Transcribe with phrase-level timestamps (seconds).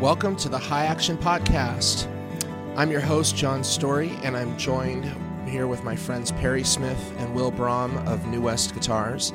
[0.00, 2.06] Welcome to the High Action Podcast.
[2.74, 5.04] I'm your host, John Storie, and I'm joined
[5.50, 9.32] here with my friends Perry Smith and Will Brahm of New West Guitars.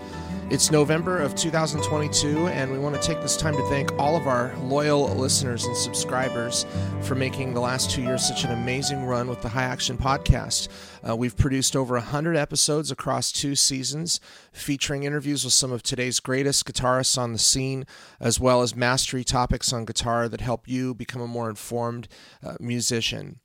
[0.50, 4.26] It's November of 2022, and we want to take this time to thank all of
[4.26, 6.66] our loyal listeners and subscribers
[7.02, 10.70] for making the last two years such an amazing run with the High Action Podcast.
[11.06, 14.22] Uh, we've produced over 100 episodes across two seasons,
[14.54, 17.86] featuring interviews with some of today's greatest guitarists on the scene,
[18.22, 22.08] as well as mastery topics on guitar that help you become a more informed
[22.42, 23.42] uh, musician.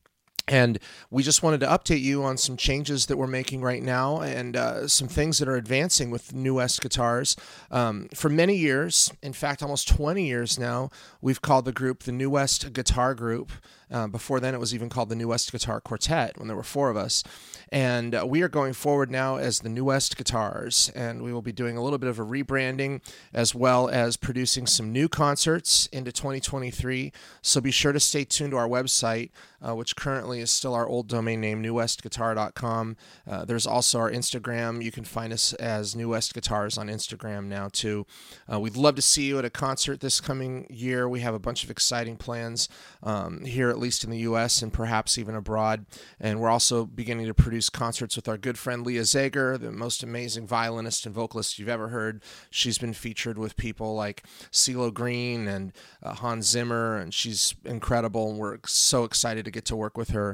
[0.50, 4.20] And we just wanted to update you on some changes that we're making right now
[4.20, 7.36] and uh, some things that are advancing with New West guitars.
[7.70, 12.10] Um, for many years, in fact, almost 20 years now, we've called the group the
[12.10, 13.52] New West Guitar Group.
[13.92, 16.62] Uh, before then, it was even called the New West Guitar Quartet when there were
[16.62, 17.24] four of us.
[17.72, 20.90] And uh, we are going forward now as the New West Guitars.
[20.94, 23.00] And we will be doing a little bit of a rebranding
[23.32, 27.12] as well as producing some new concerts into 2023.
[27.42, 30.86] So be sure to stay tuned to our website, uh, which currently is still our
[30.86, 32.96] old domain name, newwestguitar.com.
[33.28, 34.82] Uh, there's also our Instagram.
[34.82, 38.06] You can find us as New West Guitars on Instagram now, too.
[38.50, 41.08] Uh, we'd love to see you at a concert this coming year.
[41.08, 42.68] We have a bunch of exciting plans
[43.02, 45.86] um, here at least in the US and perhaps even abroad.
[46.18, 50.02] And we're also beginning to produce concerts with our good friend Leah Zeger, the most
[50.02, 52.22] amazing violinist and vocalist you've ever heard.
[52.50, 58.30] She's been featured with people like CeeLo Green and uh, Hans Zimmer, and she's incredible.
[58.30, 60.29] And we're so excited to get to work with her.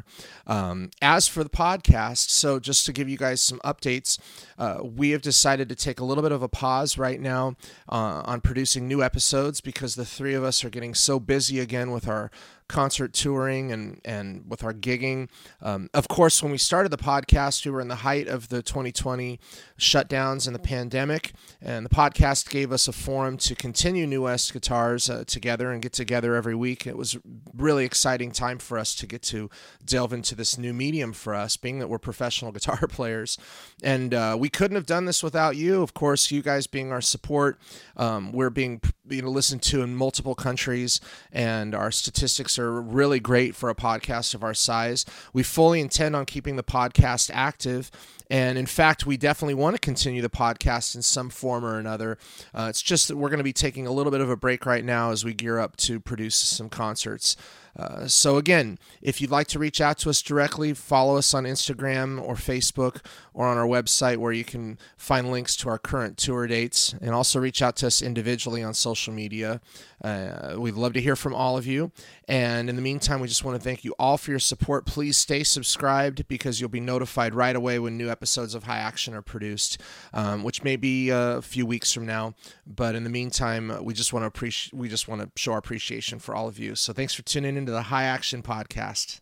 [0.47, 4.19] Um, as for the podcast, so just to give you guys some updates,
[4.59, 7.57] uh, we have decided to take a little bit of a pause right now
[7.89, 11.91] uh, on producing new episodes because the three of us are getting so busy again
[11.91, 12.31] with our
[12.69, 15.29] concert touring and and with our gigging.
[15.63, 18.63] Um, of course, when we started the podcast, we were in the height of the
[18.63, 19.39] 2020
[19.79, 24.53] shutdowns and the pandemic, and the podcast gave us a forum to continue New West
[24.53, 26.87] Guitars uh, together and get together every week.
[26.87, 27.17] It was
[27.55, 29.49] really exciting time for us to get to
[29.85, 33.39] delve into this new medium for us, being that we're professional guitar players,
[33.83, 35.83] and uh, we couldn't have done this without you.
[35.83, 37.59] Of course, you guys being our support.
[37.97, 41.01] Um, we're being you know listened to in multiple countries,
[41.33, 45.05] and our statistics are really great for a podcast of our size.
[45.33, 47.91] We fully intend on keeping the podcast active.
[48.29, 52.19] And in fact, we definitely want to continue the podcast in some form or another.
[52.53, 54.67] Uh, it's just that we're going to be taking a little bit of a break
[54.67, 57.37] right now as we gear up to produce some concerts.
[57.79, 61.45] Uh, so, again, if you'd like to reach out to us directly, follow us on
[61.45, 66.17] Instagram or Facebook or on our website where you can find links to our current
[66.17, 69.61] tour dates and also reach out to us individually on social media.
[70.03, 71.93] Uh, we'd love to hear from all of you.
[72.29, 74.87] And in the meantime, we just want to thank you all for your support.
[74.87, 79.15] Please stay subscribed because you'll be notified right away when new episodes of High Action
[79.15, 79.81] are produced,
[80.15, 82.35] um, which may be a few weeks from now.
[82.67, 85.59] But in the meantime, we just want to appreciate we just want to show our
[85.59, 86.75] appreciation for all of you.
[86.75, 89.21] So thanks for tuning into the High Action podcast.